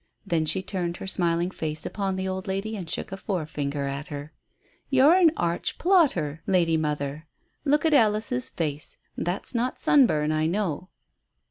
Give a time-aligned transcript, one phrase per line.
[0.25, 4.07] Then she turned her smiling face upon the old lady and shook a forefinger at
[4.07, 4.33] her.
[4.89, 7.27] "You're an arch plotter, lady mother.
[7.65, 8.97] Look at Alice's face.
[9.15, 10.89] That's not sunburn, I know."